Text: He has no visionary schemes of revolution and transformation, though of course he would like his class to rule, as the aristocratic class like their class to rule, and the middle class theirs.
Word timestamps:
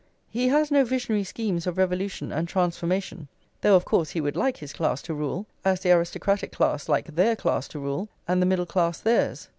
He 0.31 0.47
has 0.47 0.71
no 0.71 0.83
visionary 0.83 1.23
schemes 1.23 1.67
of 1.67 1.77
revolution 1.77 2.31
and 2.31 2.47
transformation, 2.47 3.27
though 3.61 3.75
of 3.75 3.85
course 3.85 4.09
he 4.09 4.19
would 4.19 4.35
like 4.35 4.57
his 4.57 4.73
class 4.73 4.99
to 5.03 5.13
rule, 5.13 5.45
as 5.63 5.81
the 5.81 5.91
aristocratic 5.91 6.51
class 6.51 6.89
like 6.89 7.13
their 7.13 7.35
class 7.35 7.67
to 7.67 7.79
rule, 7.79 8.09
and 8.27 8.41
the 8.41 8.47
middle 8.47 8.65
class 8.65 8.99
theirs. 8.99 9.47